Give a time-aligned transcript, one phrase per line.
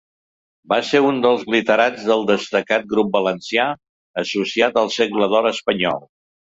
[0.71, 3.69] Va ser un dels literats del destacat grup valencià
[4.27, 6.07] associat al Segle d'or espanyol.